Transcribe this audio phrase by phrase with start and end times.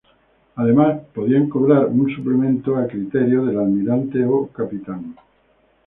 [0.55, 5.15] Además podían cobrar un suplemento a criterio del almirante o capitán.